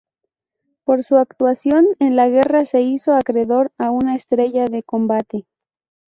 Por 0.83 1.03
su 1.03 1.17
actuación 1.17 1.85
en 1.99 2.15
la 2.15 2.27
guerra 2.27 2.65
se 2.65 2.81
hizo 2.81 3.13
acreedor 3.13 3.71
a 3.77 3.91
una 3.91 4.15
estrella 4.15 4.65
de 4.65 4.81
combate. 4.81 5.45